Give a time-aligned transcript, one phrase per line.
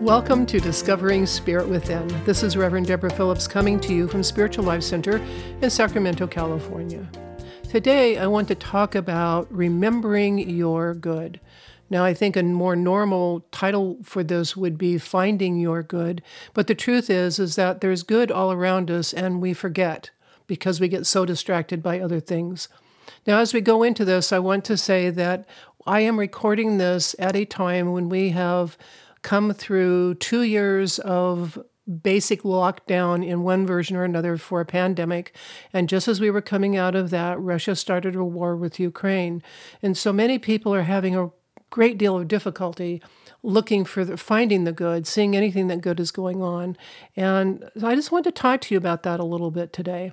[0.00, 2.08] Welcome to Discovering Spirit Within.
[2.24, 5.18] This is Reverend Deborah Phillips coming to you from Spiritual Life Center
[5.60, 7.06] in Sacramento, California.
[7.68, 11.38] Today, I want to talk about remembering your good.
[11.90, 16.22] Now, I think a more normal title for this would be Finding Your Good,
[16.54, 20.12] but the truth is is that there's good all around us and we forget
[20.46, 22.68] because we get so distracted by other things.
[23.26, 25.46] Now, as we go into this, I want to say that
[25.86, 28.78] I am recording this at a time when we have
[29.22, 31.58] come through two years of
[32.02, 35.34] basic lockdown in one version or another for a pandemic.
[35.72, 39.42] And just as we were coming out of that, Russia started a war with Ukraine.
[39.82, 41.30] And so many people are having a
[41.70, 43.02] great deal of difficulty
[43.42, 46.76] looking for the, finding the good, seeing anything that good is going on.
[47.16, 50.12] And I just want to talk to you about that a little bit today.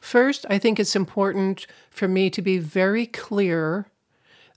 [0.00, 3.86] First, I think it's important for me to be very clear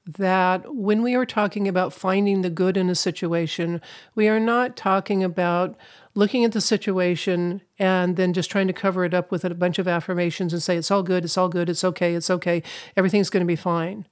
[0.06, 3.82] that when we are talking about finding the good in a situation,
[4.16, 5.76] we are not talking about
[6.16, 9.80] looking at the situation and then just trying to cover it up with a bunch
[9.80, 12.64] of affirmations and say, it's all good, it's all good, it's okay, it's okay,
[12.98, 14.06] everything's going to be fine.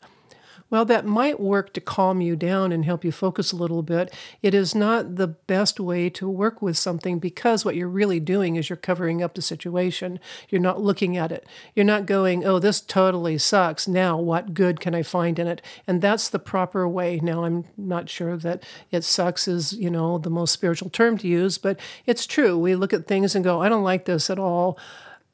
[0.70, 4.14] Well, that might work to calm you down and help you focus a little bit.
[4.44, 8.56] It is not the best way to work with something because what you're really doing
[8.56, 10.20] is you're covering up the situation.
[10.48, 11.48] You're not looking at it.
[11.74, 13.88] You're not going, oh, this totally sucks.
[13.88, 15.62] Now, what good can I find in it?
[15.88, 17.20] And that's the proper way.
[17.20, 21.28] Now, I'm not sure that it sucks is, you know, the most spiritual term to
[21.28, 22.56] use, but it's true.
[22.58, 24.78] We look at things and go, I don't like this at all.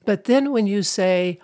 [0.06, 1.40] But then when you say,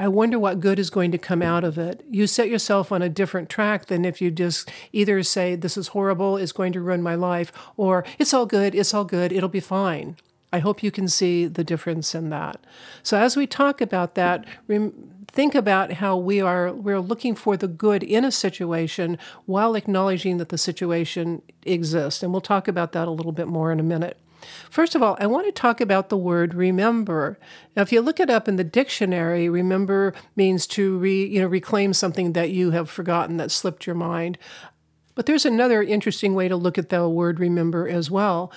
[0.00, 2.04] I wonder what good is going to come out of it.
[2.08, 5.88] You set yourself on a different track than if you just either say, This is
[5.88, 9.48] horrible, it's going to ruin my life, or It's all good, it's all good, it'll
[9.48, 10.16] be fine.
[10.52, 12.64] I hope you can see the difference in that.
[13.02, 14.46] So, as we talk about that,
[15.26, 20.38] think about how we are we're looking for the good in a situation while acknowledging
[20.38, 22.22] that the situation exists.
[22.22, 24.18] And we'll talk about that a little bit more in a minute.
[24.70, 27.38] First of all, I want to talk about the word remember.
[27.76, 31.46] Now, if you look it up in the dictionary, remember means to re, you know,
[31.46, 34.38] reclaim something that you have forgotten that slipped your mind.
[35.14, 38.52] But there's another interesting way to look at the word remember as well.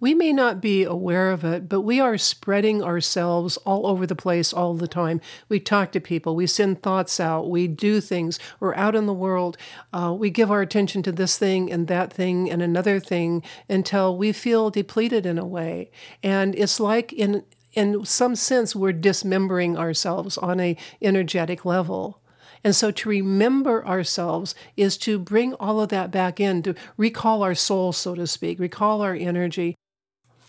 [0.00, 4.14] We may not be aware of it, but we are spreading ourselves all over the
[4.14, 5.20] place all the time.
[5.48, 9.12] We talk to people, we send thoughts out, we do things, we're out in the
[9.12, 9.56] world.
[9.92, 14.16] Uh, we give our attention to this thing and that thing and another thing until
[14.16, 15.90] we feel depleted in a way.
[16.22, 17.44] And it's like in
[17.74, 22.20] in some sense we're dismembering ourselves on a energetic level.
[22.64, 27.42] And so to remember ourselves is to bring all of that back in, to recall
[27.42, 29.76] our soul, so to speak, recall our energy,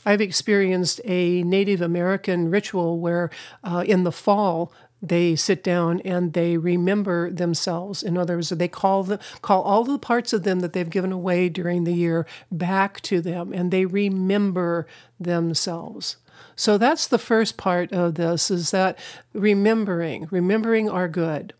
[0.05, 3.29] I've experienced a Native American ritual where
[3.63, 4.71] uh, in the fall,
[5.01, 8.03] they sit down and they remember themselves.
[8.03, 11.11] In other words, they call the, call all the parts of them that they've given
[11.11, 14.87] away during the year back to them, and they remember
[15.19, 16.17] themselves.
[16.55, 18.99] So that's the first part of this: is that
[19.33, 21.53] remembering, remembering our good.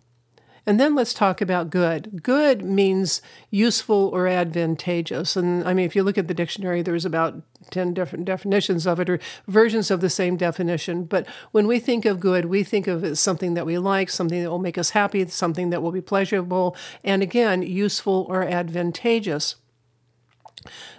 [0.69, 2.21] And then let's talk about good.
[2.21, 5.35] Good means useful or advantageous.
[5.35, 7.41] And I mean, if you look at the dictionary, there's about
[7.71, 11.05] 10 different definitions of it or versions of the same definition.
[11.05, 14.11] But when we think of good, we think of it as something that we like,
[14.11, 18.43] something that will make us happy, something that will be pleasurable, and again, useful or
[18.43, 19.55] advantageous.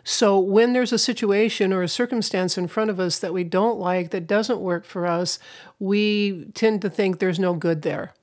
[0.03, 3.79] So, when there's a situation or a circumstance in front of us that we don't
[3.79, 5.39] like, that doesn't work for us,
[5.79, 8.15] we tend to think there's no good there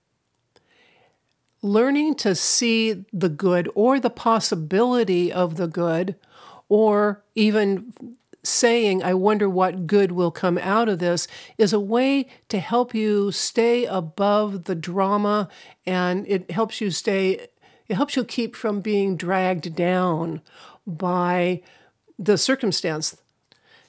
[1.61, 6.15] learning to see the good or the possibility of the good,
[6.69, 7.93] or even
[8.43, 12.93] saying, I wonder what good will come out of this, is a way to help
[12.93, 15.49] you stay above the drama
[15.85, 17.47] and it helps you stay,
[17.87, 20.41] it helps you keep from being dragged down
[20.85, 21.61] by
[22.17, 23.17] the circumstance.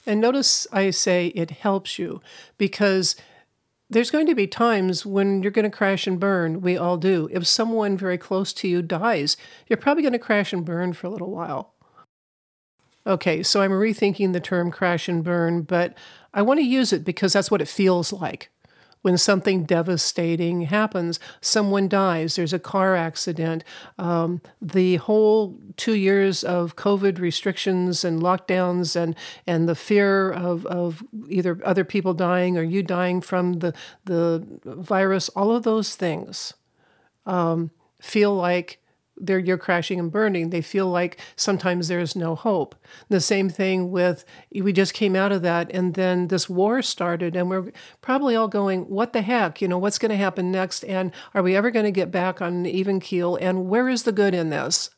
[0.06, 2.20] And notice I say it helps you
[2.56, 3.14] because
[3.90, 6.60] there's going to be times when you're going to crash and burn.
[6.60, 7.28] We all do.
[7.32, 11.06] If someone very close to you dies, you're probably going to crash and burn for
[11.06, 11.74] a little while.
[13.06, 15.96] Okay, so I'm rethinking the term crash and burn, but
[16.34, 18.50] I want to use it because that's what it feels like
[19.02, 21.20] when something devastating happens.
[21.40, 23.64] Someone dies, there's a car accident.
[23.98, 29.14] Um, the whole two years of COVID restrictions and lockdowns and,
[29.46, 33.74] and the fear of, of either other people dying or you dying from the,
[34.04, 36.54] the virus, all of those things
[37.26, 37.70] um,
[38.00, 38.80] feel like
[39.20, 40.50] they're you're crashing and burning.
[40.50, 42.74] They feel like sometimes there's no hope.
[43.08, 47.36] The same thing with we just came out of that and then this war started
[47.36, 49.60] and we're probably all going, what the heck?
[49.60, 50.84] You know, what's going to happen next?
[50.84, 53.36] And are we ever going to get back on an even keel?
[53.36, 54.90] And where is the good in this?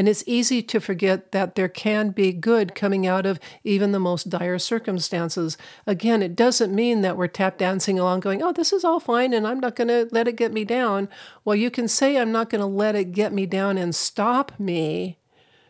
[0.00, 4.00] And it's easy to forget that there can be good coming out of even the
[4.00, 5.58] most dire circumstances.
[5.86, 9.34] Again, it doesn't mean that we're tap dancing along going, oh, this is all fine
[9.34, 11.10] and I'm not going to let it get me down.
[11.44, 14.58] Well, you can say, I'm not going to let it get me down and stop
[14.58, 15.18] me.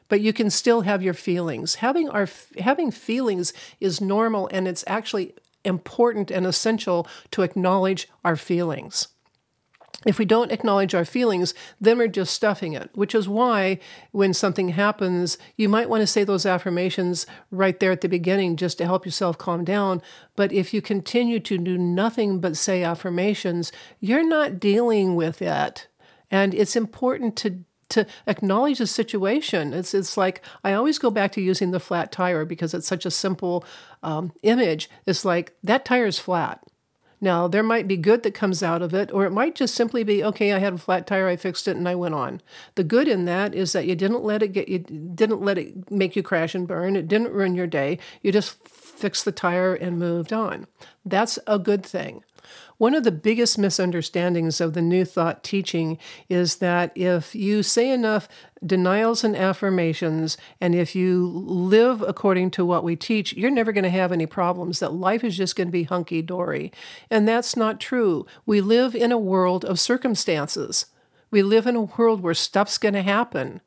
[0.06, 1.74] But you can still have your feelings.
[1.76, 2.28] Having our
[2.60, 5.34] having feelings is normal, and it's actually
[5.64, 9.08] important and essential to acknowledge our feelings
[10.06, 13.78] if we don't acknowledge our feelings, then we're just stuffing it, which is why
[14.12, 18.56] when something happens, you might want to say those affirmations right there at the beginning
[18.56, 20.00] just to help yourself calm down.
[20.36, 25.86] But if you continue to do nothing but say affirmations, you're not dealing with it.
[26.30, 29.74] And it's important to to acknowledge the situation.
[29.74, 33.04] It's it's like I always go back to using the flat tire because it's such
[33.04, 33.64] a simple
[34.04, 34.88] um, image.
[35.06, 36.64] It's like that tire is flat
[37.20, 40.02] now, there might be good that comes out of it, or it might just simply
[40.04, 42.40] be, okay, I had a flat tire, I fixed it, and I went on.
[42.76, 45.90] The good in that is that you didn't let it get you didn't let it
[45.90, 46.96] make you crash and burn.
[46.96, 47.98] It didn't ruin your day.
[48.22, 50.66] You just fixed the tire and moved on.
[51.04, 52.24] That's a good thing.
[52.78, 55.98] One of the biggest misunderstandings of the New Thought teaching
[56.28, 58.28] is that if you say enough
[58.64, 63.84] denials and affirmations, and if you live according to what we teach, you're never going
[63.84, 66.72] to have any problems, that life is just going to be hunky dory.
[67.10, 68.26] And that's not true.
[68.46, 70.86] We live in a world of circumstances.
[71.30, 73.60] We live in a world where stuff's going to happen.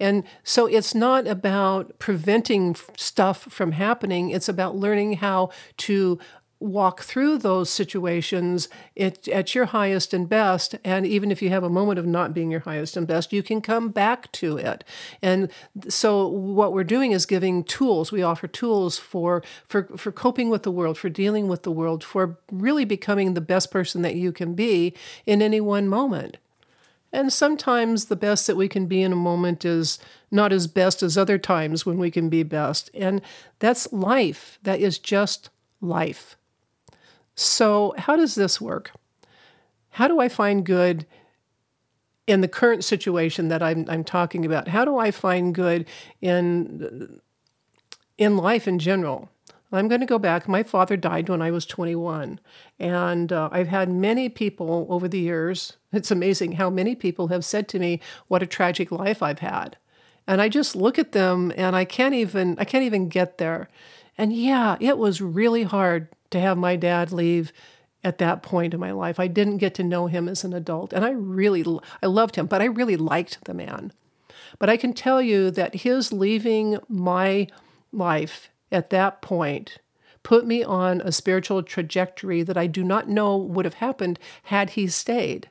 [0.00, 6.18] And so it's not about preventing stuff from happening, it's about learning how to
[6.60, 10.76] walk through those situations at, at, your highest and best.
[10.84, 13.42] And even if you have a moment of not being your highest and best, you
[13.42, 14.84] can come back to it.
[15.22, 15.50] And
[15.88, 18.12] so what we're doing is giving tools.
[18.12, 22.04] We offer tools for, for, for coping with the world, for dealing with the world,
[22.04, 26.36] for really becoming the best person that you can be in any one moment.
[27.12, 29.98] And sometimes the best that we can be in a moment is
[30.30, 32.90] not as best as other times when we can be best.
[32.94, 33.20] And
[33.58, 34.58] that's life.
[34.62, 35.48] That is just
[35.80, 36.36] life.
[37.34, 38.92] So, how does this work?
[39.90, 41.06] How do I find good
[42.26, 44.68] in the current situation that I'm, I'm talking about?
[44.68, 45.86] How do I find good
[46.20, 47.20] in,
[48.18, 49.30] in life in general?
[49.72, 50.48] I'm going to go back.
[50.48, 52.40] My father died when I was 21.
[52.78, 57.44] And uh, I've had many people over the years, it's amazing how many people have
[57.44, 59.76] said to me what a tragic life I've had.
[60.26, 63.68] And I just look at them and I can't even I can't even get there.
[64.16, 67.52] And yeah, it was really hard to have my dad leave
[68.02, 69.20] at that point in my life.
[69.20, 71.64] I didn't get to know him as an adult, and I really
[72.02, 73.92] I loved him, but I really liked the man.
[74.58, 77.48] But I can tell you that his leaving my
[77.92, 79.78] life at that point
[80.22, 84.70] put me on a spiritual trajectory that I do not know would have happened had
[84.70, 85.48] he stayed.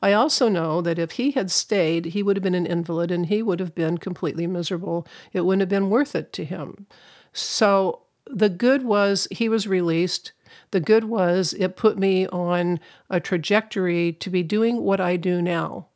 [0.00, 3.26] I also know that if he had stayed, he would have been an invalid and
[3.26, 5.06] he would have been completely miserable.
[5.32, 6.86] It wouldn't have been worth it to him.
[7.32, 10.32] So the good was he was released.
[10.70, 15.40] The good was it put me on a trajectory to be doing what I do
[15.40, 15.86] now.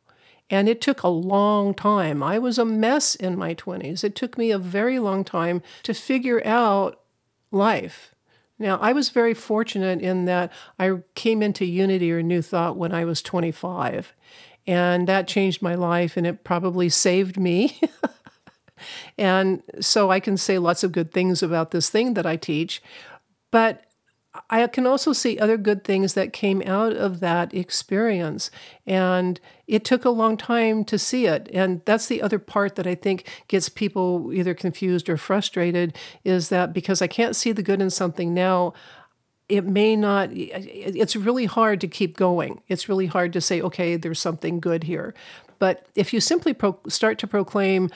[0.49, 2.21] And it took a long time.
[2.21, 4.03] I was a mess in my 20s.
[4.03, 6.99] It took me a very long time to figure out
[7.51, 8.13] life.
[8.59, 12.93] Now, I was very fortunate in that I came into Unity or New Thought when
[12.93, 14.13] I was 25.
[14.67, 17.81] And that changed my life and it probably saved me
[19.17, 22.81] And so I can say lots of good things about this thing that I teach.
[23.51, 23.85] But
[24.49, 28.49] I can also see other good things that came out of that experience.
[28.87, 31.49] And it took a long time to see it.
[31.53, 36.49] And that's the other part that I think gets people either confused or frustrated is
[36.49, 38.73] that because I can't see the good in something now,
[39.49, 42.61] it may not, it's really hard to keep going.
[42.67, 45.13] It's really hard to say, okay, there's something good here.
[45.59, 47.91] But if you simply pro- start to proclaim,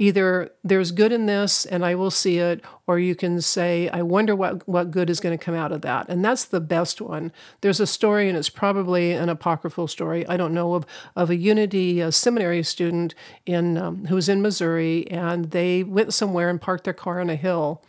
[0.00, 4.00] either there's good in this and I will see it, or you can say, I
[4.00, 6.08] wonder what, what good is going to come out of that.
[6.08, 7.30] And that's the best one.
[7.60, 11.36] There's a story, and it's probably an apocryphal story, I don't know, of, of a
[11.36, 13.14] Unity a seminary student
[13.44, 17.28] in um, who was in Missouri, and they went somewhere and parked their car on
[17.28, 17.82] a hill.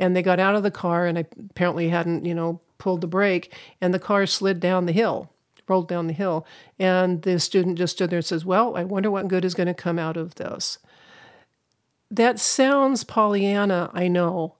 [0.00, 3.54] And they got out of the car and apparently hadn't, you know, pulled the brake,
[3.80, 5.30] and the car slid down the hill
[5.68, 6.44] rolled down the hill.
[6.76, 9.68] And the student just stood there and says, Well, I wonder what good is going
[9.68, 10.78] to come out of this
[12.12, 14.56] that sounds Pollyanna, I know,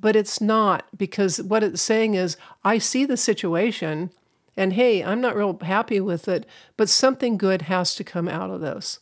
[0.00, 4.10] but it's not because what it's saying is I see the situation
[4.56, 6.46] and hey, I'm not real happy with it,
[6.76, 9.00] but something good has to come out of this.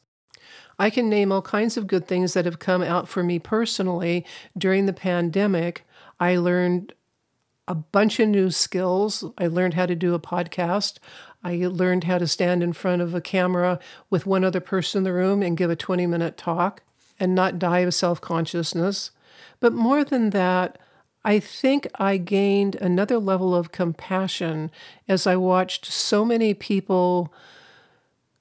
[0.78, 4.26] I can name all kinds of good things that have come out for me personally
[4.58, 5.86] during the pandemic.
[6.18, 6.94] I learned
[7.68, 9.24] a bunch of new skills.
[9.38, 10.98] I learned how to do a podcast.
[11.44, 13.78] I learned how to stand in front of a camera
[14.10, 16.82] with one other person in the room and give a 20 minute talk
[17.22, 19.12] and not die of self consciousness.
[19.60, 20.76] But more than that,
[21.24, 24.72] I think I gained another level of compassion
[25.06, 27.32] as I watched so many people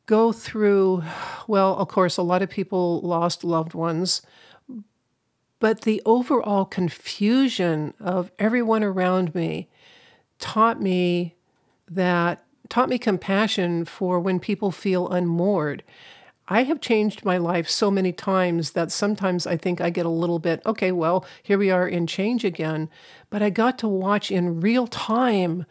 [0.08, 1.04] go through.
[1.48, 4.24] Well, of course, a lot of people lost loved ones,
[5.60, 9.70] but the overall confusion of everyone around me
[10.40, 11.36] taught me
[11.88, 15.84] that taught me compassion for when people feel unmoored.
[16.52, 20.10] I have changed my life so many times that sometimes I think I get a
[20.10, 22.90] little bit, okay, well, here we are in change again.
[23.30, 25.66] But I got to watch in real time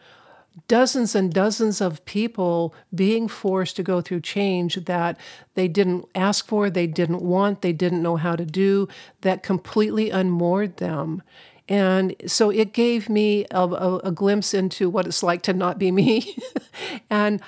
[0.67, 5.19] dozens and dozens of people being forced to go through change that
[5.53, 8.87] they didn't ask for, they didn't want, they didn't know how to do,
[9.21, 11.21] that completely unmoored them.
[11.69, 15.77] And so it gave me a, a, a glimpse into what it's like to not
[15.77, 16.35] be me.
[17.11, 17.39] and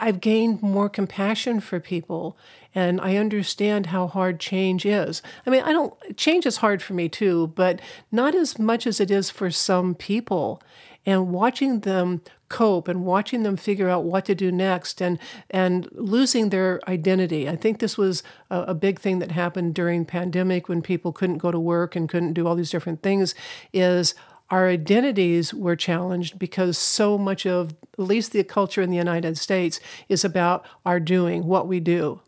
[0.00, 2.36] I've gained more compassion for people
[2.74, 5.22] and I understand how hard change is.
[5.46, 9.00] I mean, I don't, change is hard for me too, but not as much as
[9.00, 10.62] it is for some people.
[11.04, 15.18] And watching them cope and watching them figure out what to do next and
[15.50, 17.48] and losing their identity.
[17.48, 21.38] I think this was a, a, big thing that happened during pandemic when people couldn't
[21.38, 23.34] go to work and couldn't do all these different things
[23.72, 24.14] is
[24.50, 29.38] our identities were challenged because so much of at least the culture in the United
[29.38, 32.20] States is about our doing, what we do.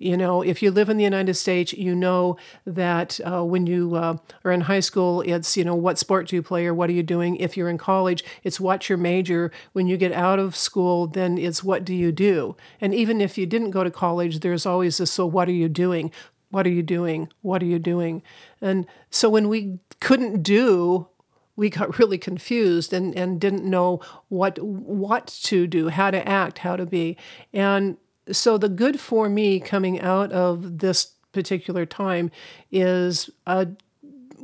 [0.00, 3.94] You know, if you live in the United States, you know that uh, when you
[3.96, 4.16] uh,
[4.46, 6.94] are in high school, it's, you know, what sport do you play or what are
[6.94, 7.36] you doing?
[7.36, 9.52] If you're in college, it's what's your major.
[9.74, 12.56] When you get out of school, then it's what do you do?
[12.80, 15.68] And even if you didn't go to college, there's always this, so what are you
[15.68, 16.10] doing?
[16.48, 17.28] What are you doing?
[17.42, 18.22] What are you doing?
[18.62, 21.08] And so when we couldn't do
[21.56, 26.58] we got really confused and, and didn't know what what to do, how to act,
[26.58, 27.18] how to be.
[27.52, 27.98] And
[28.30, 32.30] so the good for me coming out of this particular time
[32.70, 33.68] is a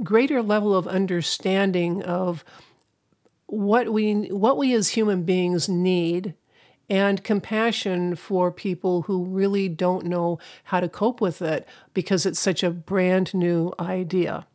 [0.03, 2.45] greater level of understanding of
[3.47, 6.35] what we what we as human beings need
[6.89, 12.39] and compassion for people who really don't know how to cope with it because it's
[12.39, 14.47] such a brand new idea.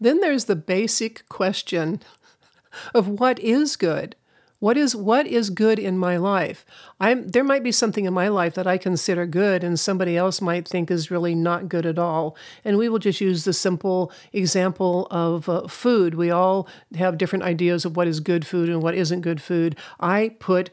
[0.00, 2.00] Then there's the basic question
[2.94, 4.14] of what is good.
[4.60, 6.66] What is what is good in my life?
[7.00, 10.42] I'm there might be something in my life that I consider good and somebody else
[10.42, 12.36] might think is really not good at all.
[12.62, 16.14] And we will just use the simple example of uh, food.
[16.14, 19.76] We all have different ideas of what is good food and what isn't good food.
[19.98, 20.70] I put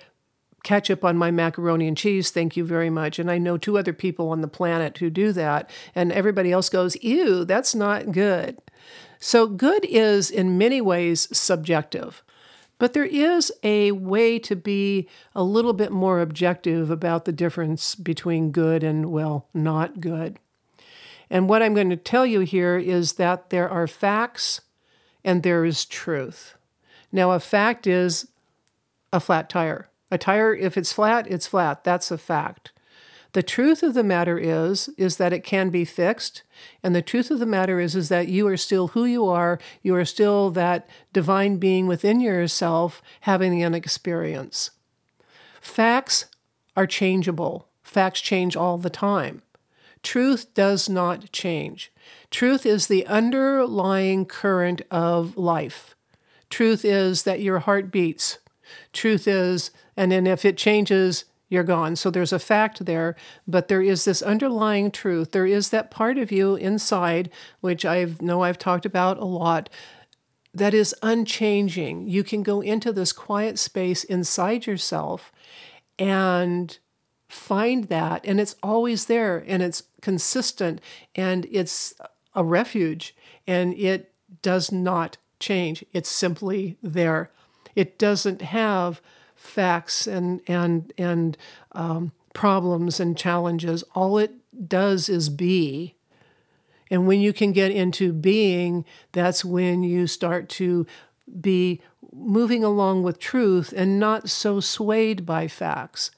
[0.63, 3.19] ketchup on my macaroni and cheese, thank you very much.
[3.19, 5.69] And I know two other people on the planet who do that.
[5.95, 8.57] And everybody else goes, ew, that's not good.
[9.19, 12.21] So, good is in many ways subjective.
[12.79, 17.95] But there is a way to be a little bit more objective about the difference
[17.95, 20.37] between good and, well, not good.
[21.29, 24.61] And what I'm going to tell you here is that there are facts
[25.23, 26.55] and there is truth.
[27.11, 28.27] Now, a fact is
[29.11, 29.89] a flat tire.
[30.11, 31.83] A tire, if it's flat, it's flat.
[31.83, 32.71] That's a fact.
[33.37, 36.41] The truth of the matter is is that it can be fixed,
[36.81, 39.59] and the truth of the matter is is that you are still who you are.
[39.83, 44.71] You are still that divine being within yourself having an experience.
[45.61, 46.25] Facts
[46.75, 47.67] are changeable.
[47.83, 49.43] Facts change all the time.
[50.01, 51.93] Truth does not change.
[52.31, 55.95] Truth is the underlying current of life.
[56.49, 58.39] Truth is that your heart beats.
[58.93, 61.95] Truth is, and then if it changes, you're gone.
[61.95, 63.15] So there's a fact there,
[63.47, 65.31] but there is this underlying truth.
[65.31, 67.29] There is that part of you inside,
[67.61, 69.69] which I know I've talked about a lot,
[70.53, 72.07] that is unchanging.
[72.07, 75.31] You can go into this quiet space inside yourself
[75.99, 76.77] and
[77.29, 80.81] find that, and it's always there, and it's consistent,
[81.15, 81.93] and it's
[82.33, 85.83] a refuge, and it does not change.
[85.93, 87.31] It's simply there.
[87.75, 89.01] It doesn't have
[89.47, 91.37] facts and and and
[91.71, 93.83] um, problems and challenges.
[93.95, 94.33] All it
[94.67, 95.95] does is be.
[96.89, 100.87] And when you can get into being, that's when you start to
[101.41, 101.81] be
[102.13, 106.11] moving along with truth and not so swayed by facts.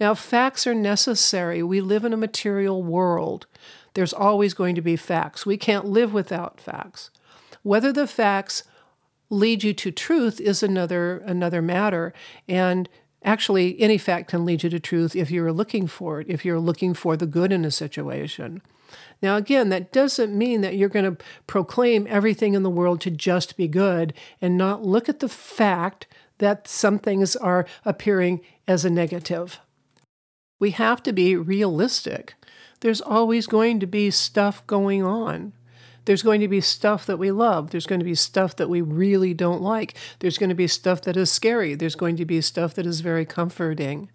[0.00, 1.62] Now, facts are necessary.
[1.62, 3.46] We live in a material world.
[3.94, 5.46] There's always going to be facts.
[5.46, 7.10] We can't live without facts.
[7.62, 8.64] Whether the facts
[9.30, 12.12] lead you to truth is another another matter
[12.48, 12.88] and
[13.26, 16.60] Actually, any fact can lead you to truth if you're looking for it, if you're
[16.60, 18.62] looking for the good in a situation.
[19.20, 23.10] Now, again, that doesn't mean that you're going to proclaim everything in the world to
[23.10, 26.06] just be good and not look at the fact
[26.38, 29.58] that some things are appearing as a negative.
[30.60, 32.34] We have to be realistic.
[32.80, 35.52] There's always going to be stuff going on.
[36.06, 37.70] There's going to be stuff that we love.
[37.70, 39.94] There's going to be stuff that we really don't like.
[40.20, 41.74] There's going to be stuff that is scary.
[41.74, 44.10] There's going to be stuff that is very comforting.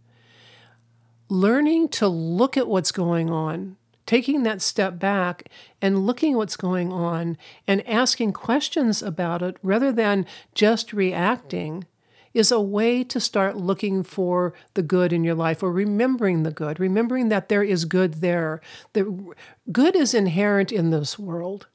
[1.30, 5.50] Learning to look at what's going on, taking that step back
[5.82, 11.86] and looking what's going on and asking questions about it rather than just reacting
[12.34, 16.52] is a way to start looking for the good in your life or remembering the
[16.52, 18.62] good, remembering that there is good there.
[18.94, 19.34] The
[19.72, 21.68] good is inherent in this world.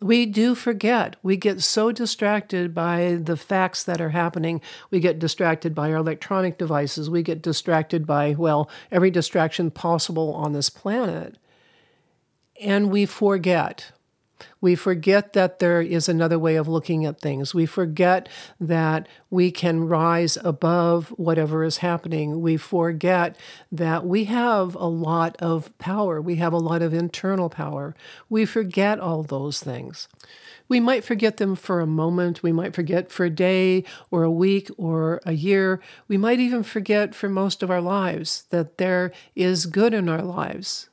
[0.00, 1.16] We do forget.
[1.22, 4.60] We get so distracted by the facts that are happening.
[4.90, 7.08] We get distracted by our electronic devices.
[7.08, 11.38] We get distracted by, well, every distraction possible on this planet.
[12.60, 13.92] And we forget
[14.60, 17.54] we forget that there is another way of looking at things.
[17.54, 18.28] We forget
[18.60, 22.40] that we can rise above whatever is happening.
[22.40, 23.36] We forget
[23.70, 26.20] that we have a lot of power.
[26.20, 27.94] We have a lot of internal power.
[28.28, 30.08] We forget all those things.
[30.68, 32.42] We might forget them for a moment.
[32.42, 35.80] We might forget for a day or a week or a year.
[36.08, 40.22] We might even forget for most of our lives that there is good in our
[40.22, 40.88] lives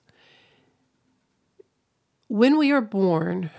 [2.34, 3.52] when we are born,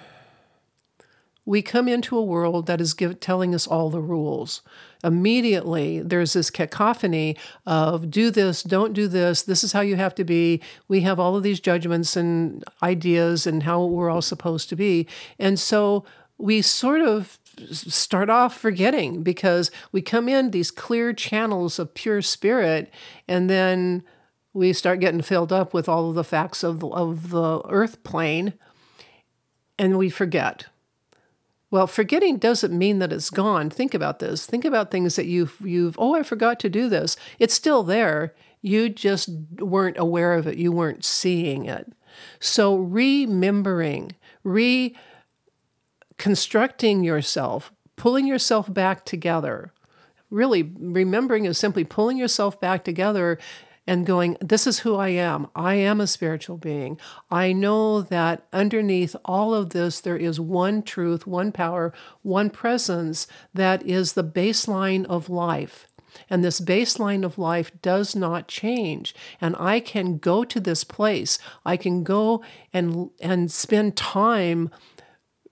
[1.45, 4.63] we come into a world that is give, telling us all the rules.
[5.05, 10.13] Immediately, there's this cacophony of do this, don't do this, this is how you have
[10.17, 10.61] to be.
[10.89, 15.07] We have all of these judgments and ideas and how we're all supposed to be.
[15.39, 16.05] And so
[16.37, 17.39] we sort of
[17.71, 22.93] start off forgetting because we come in these clear channels of pure spirit
[23.29, 24.03] and then
[24.53, 28.55] we start getting filled up with all of the facts of of the earth plane
[29.79, 30.67] and we forget.
[31.71, 33.69] Well, forgetting doesn't mean that it's gone.
[33.69, 34.47] Think about this.
[34.47, 37.17] Think about things that you've you've oh, I forgot to do this.
[37.41, 38.35] It's still there.
[38.63, 39.29] You just
[39.59, 40.57] weren't aware of it.
[40.57, 41.93] You weren't seeing it.
[42.39, 44.13] So remembering,
[44.45, 49.73] reconstructing yourself, pulling yourself back together.
[50.31, 53.39] Really, remembering is simply pulling yourself back together
[53.87, 55.49] and going, This is who I am.
[55.55, 56.99] I am a spiritual being.
[57.31, 61.93] I know that underneath all of this, there is one truth, one power,
[62.23, 65.89] one presence that is the baseline of life.
[66.31, 69.15] And this baseline of life does not change.
[69.41, 71.39] And I can go to this place.
[71.65, 72.43] I can go
[72.73, 74.71] and, and spend time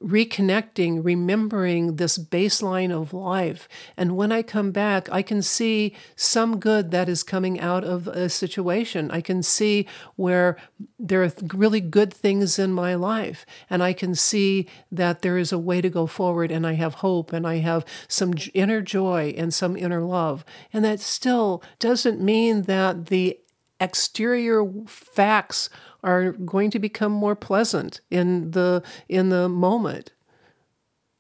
[0.03, 3.69] reconnecting, remembering this baseline of life.
[3.97, 8.09] And when I come back, I can see some good that is coming out of
[8.09, 9.11] a situation.
[9.11, 9.87] I can see
[10.17, 10.57] where
[10.99, 13.47] there are really good things in my life.
[13.71, 16.95] And I can see that there is a way to go forward, and I have
[16.95, 20.45] hope, and I have some inner joy and some inner love.
[20.73, 23.39] And that still doesn't mean that the
[23.81, 25.69] exterior facts
[26.03, 30.13] are going to become more pleasant in the in the moment.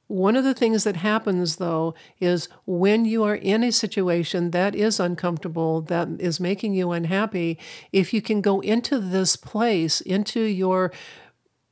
[0.08, 4.74] One of the things that happens though is when you are in a situation that
[4.74, 7.58] is uncomfortable, that is making you unhappy,
[7.92, 10.92] if you can go into this place, into your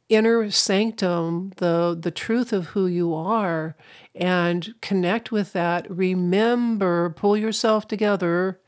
[0.09, 3.77] inner sanctum, the the truth of who you are
[4.15, 8.61] and connect with that, remember, pull yourself together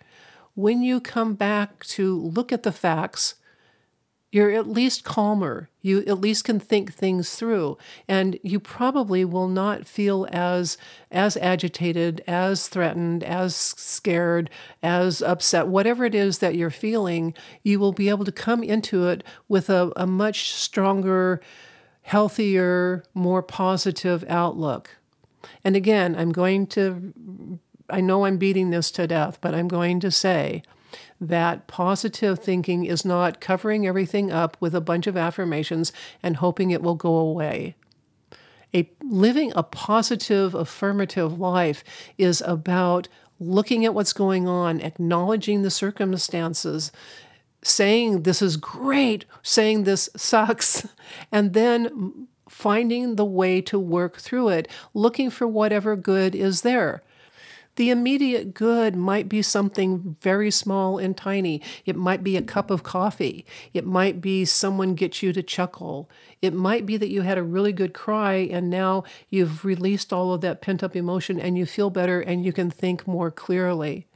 [0.55, 3.37] when you come back to look at the facts
[4.33, 5.68] you're at least calmer.
[5.83, 7.77] You at least can think things through,
[8.09, 10.79] and you probably will not feel as
[11.11, 14.49] as agitated, as threatened, as scared,
[14.83, 15.68] as upset.
[15.68, 19.68] Whatever it is that you're feeling, you will be able to come into it with
[19.68, 21.42] a, a much stronger,
[22.01, 24.97] healthier, more positive outlook.
[25.62, 27.59] And again, I'm going to.
[27.90, 30.62] I know I'm beating this to death, but I'm going to say
[31.23, 36.71] that positive thinking is not covering everything up with a bunch of affirmations and hoping
[36.71, 37.77] it will go away.
[38.75, 41.85] A living a positive affirmative life
[42.19, 43.09] is about
[43.39, 46.91] looking at what's going on, acknowledging the circumstances,
[47.63, 50.89] saying this is great, saying this sucks,
[51.33, 57.03] and then finding the way to work through it, looking for whatever good is there.
[57.77, 61.63] The immediate good might be something very small and tiny.
[61.87, 63.47] It might be a cup of coffee.
[63.73, 66.11] It might be someone gets you to chuckle.
[66.43, 70.35] It might be that you had a really good cry and now you've released all
[70.35, 74.07] of that pent up emotion and you feel better and you can think more clearly.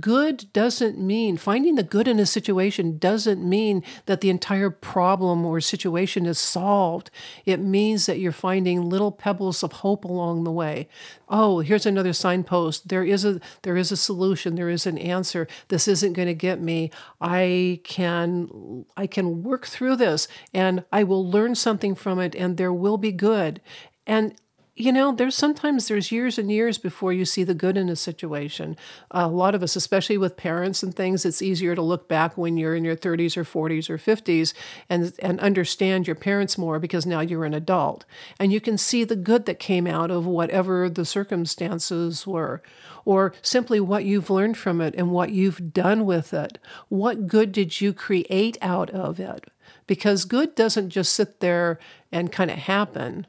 [0.00, 5.44] Good doesn't mean finding the good in a situation doesn't mean that the entire problem
[5.44, 7.10] or situation is solved.
[7.44, 10.88] It means that you're finding little pebbles of hope along the way.
[11.28, 12.88] Oh, here's another signpost.
[12.88, 14.54] There is a there is a solution.
[14.54, 15.46] There is an answer.
[15.68, 16.90] This isn't going to get me.
[17.20, 22.56] I can I can work through this and I will learn something from it and
[22.56, 23.60] there will be good.
[24.06, 24.34] And
[24.74, 27.96] you know there's sometimes there's years and years before you see the good in a
[27.96, 28.76] situation.
[29.10, 32.56] A lot of us especially with parents and things it's easier to look back when
[32.56, 34.54] you're in your 30s or 40s or 50s
[34.88, 38.06] and and understand your parents more because now you're an adult.
[38.40, 42.62] And you can see the good that came out of whatever the circumstances were
[43.04, 46.58] or simply what you've learned from it and what you've done with it.
[46.88, 49.50] What good did you create out of it?
[49.86, 51.78] Because good doesn't just sit there
[52.10, 53.26] and kind of happen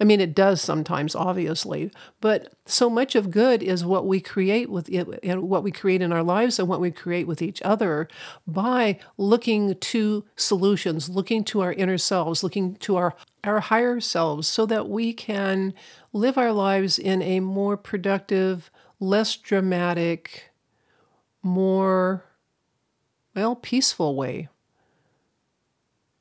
[0.00, 4.70] I mean, it does sometimes, obviously, but so much of good is what we create
[4.70, 8.08] with it, what we create in our lives and what we create with each other
[8.46, 14.48] by looking to solutions, looking to our inner selves, looking to our, our higher selves,
[14.48, 15.74] so that we can
[16.12, 20.50] live our lives in a more productive, less dramatic,
[21.42, 22.24] more,
[23.36, 24.48] well, peaceful way.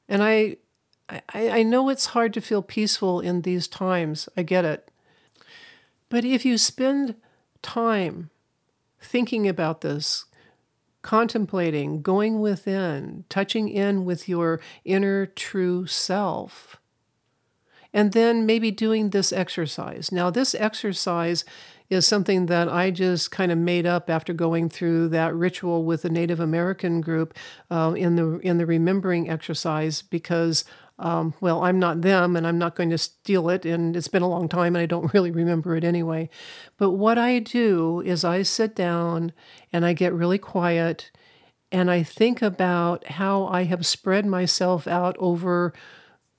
[0.09, 0.57] And I
[1.11, 1.21] I,
[1.59, 4.29] I know it's hard to feel peaceful in these times.
[4.37, 4.89] I get it.
[6.09, 7.15] But if you spend
[7.61, 8.29] time
[8.99, 10.25] thinking about this,
[11.01, 16.77] contemplating, going within, touching in with your inner true self,
[17.93, 20.11] and then maybe doing this exercise.
[20.11, 21.43] Now, this exercise
[21.89, 26.03] is something that I just kind of made up after going through that ritual with
[26.03, 27.37] the Native American group
[27.69, 30.63] uh, in the in the remembering exercise because
[31.01, 33.65] um, well, I'm not them and I'm not going to steal it.
[33.65, 36.29] And it's been a long time and I don't really remember it anyway.
[36.77, 39.33] But what I do is I sit down
[39.73, 41.11] and I get really quiet
[41.71, 45.73] and I think about how I have spread myself out over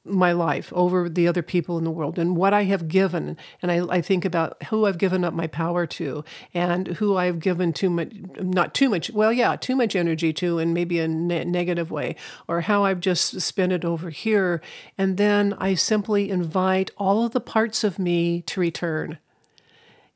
[0.04, 3.36] my life over the other people in the world and what I have given.
[3.60, 7.38] And I, I, think about who I've given up my power to and who I've
[7.38, 11.06] given too much, not too much, well, yeah, too much energy to in maybe a
[11.06, 12.16] ne- negative way,
[12.48, 14.60] or how I've just spent it over here.
[14.98, 19.18] And then I simply invite all of the parts of me to return.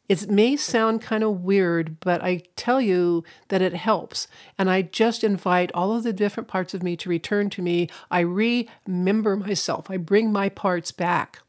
[0.09, 4.29] It may sound kind of weird, but I tell you that it helps.
[4.59, 7.89] And I just invite all of the different parts of me to return to me.
[8.11, 11.41] I remember myself, I bring my parts back.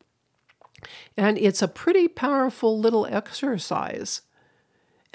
[1.15, 4.21] And it's a pretty powerful little exercise.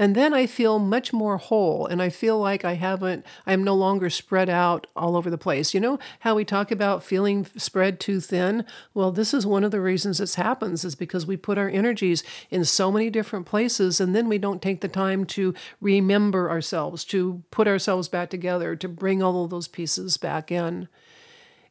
[0.02, 3.76] And then I feel much more whole and I feel like I haven't, I'm no
[3.76, 5.74] longer spread out all over the place.
[5.74, 8.64] You know how we talk about feeling spread too thin?
[8.94, 12.24] Well, this is one of the reasons this happens is because we put our energies
[12.50, 17.04] in so many different places and then we don't take the time to remember ourselves,
[17.04, 20.88] to put ourselves back together, to bring all of those pieces back in.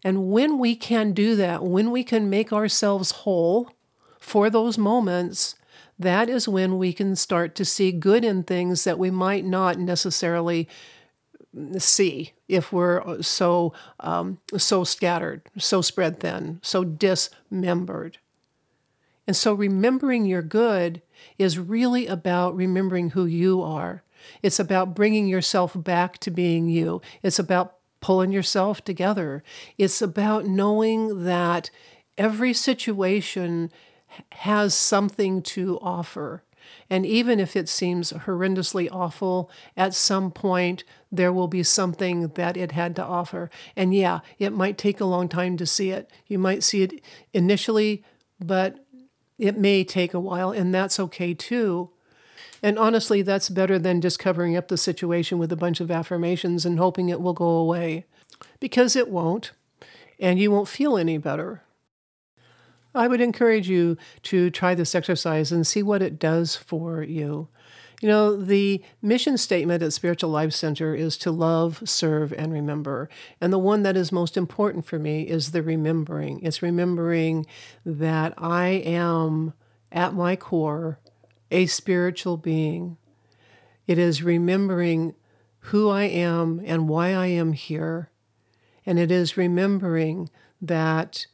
[0.06, 3.72] And when we can do that, when we can make ourselves whole
[4.22, 5.56] for those moments,
[6.02, 9.80] that is when we can start to see good in things that we might not
[9.80, 10.68] necessarily
[11.78, 18.18] see if we're so um, so scattered, so spread thin, so dismembered.
[19.28, 21.02] And so remembering your good
[21.38, 24.04] is really about remembering who you are.
[24.42, 27.02] It's about bringing yourself back to being you.
[27.24, 29.44] It's about pulling yourself together.
[29.78, 31.70] It's about knowing that
[32.18, 33.72] every situation
[34.34, 36.43] has something to offer.
[36.89, 42.58] And even if it seems horrendously awful, at some point there will be something that
[42.58, 43.50] it had to offer.
[43.76, 46.10] And yeah, it might take a long time to see it.
[46.28, 47.02] You might see it
[47.34, 48.04] initially,
[48.39, 48.86] but
[49.38, 51.89] it may take a while, and that's okay too.
[52.62, 56.65] And honestly, that's better than just covering up the situation with a bunch of affirmations
[56.65, 58.06] and hoping it will go away.
[58.60, 59.52] Because it won't,
[60.19, 61.63] and you won't feel any better.
[62.93, 67.47] I would encourage you to try this exercise and see what it does for you.
[68.01, 73.10] You know, the mission statement at Spiritual Life Center is to love, serve, and remember.
[73.39, 76.39] And the one that is most important for me is the remembering.
[76.41, 77.45] It's remembering
[77.86, 79.54] that I am,
[79.91, 80.99] at my core,
[81.51, 82.97] a spiritual being.
[83.86, 85.13] It is remembering
[85.65, 88.10] who I am and why I am here.
[88.84, 91.27] And it is remembering that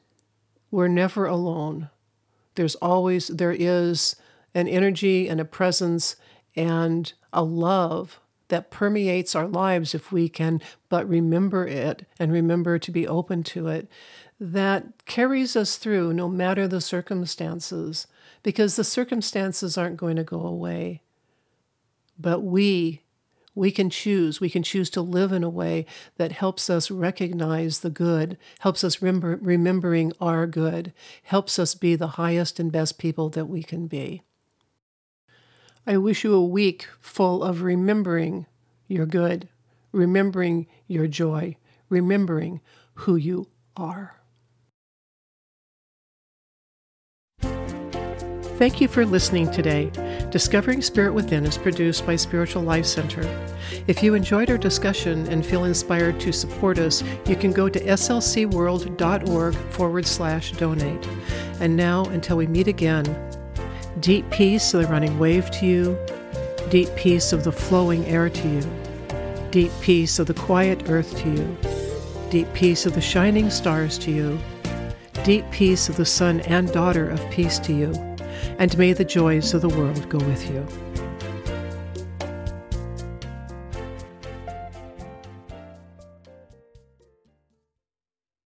[0.78, 1.90] we're never alone.
[2.54, 4.16] There's always, there is
[4.54, 6.18] an energy and a presence
[6.56, 12.78] and a love that permeates our lives if we can but remember it and remember
[12.78, 13.90] to be open to it
[14.40, 18.06] that carries us through no matter the circumstances
[18.44, 21.02] because the circumstances aren't going to go away
[22.20, 23.02] but we
[23.58, 24.40] We can choose.
[24.40, 28.84] We can choose to live in a way that helps us recognize the good, helps
[28.84, 30.94] us remember, remembering our good,
[31.24, 34.22] helps us be the highest and best people that we can be.
[35.88, 38.46] I wish you a week full of remembering
[38.88, 39.50] your good,
[39.92, 41.58] remembering your joy,
[41.90, 42.62] remembering
[42.94, 44.22] who you are.
[47.40, 49.92] Thank you for listening today.
[50.30, 53.22] Discovering Spirit Within is produced by Spiritual Life Center.
[53.88, 57.80] If you enjoyed our discussion and feel inspired to support us, you can go to
[57.80, 61.08] slcworld.org forward slash donate.
[61.62, 63.06] And now, until we meet again,
[64.02, 65.98] deep peace of the running wave to you,
[66.70, 68.62] deep peace of the flowing air to you,
[69.50, 71.58] deep peace of the quiet earth to you,
[72.30, 74.38] deep peace of the shining stars to you,
[75.24, 78.17] deep peace of the son and daughter of peace to you
[78.60, 80.87] and may the joys of the world go with you.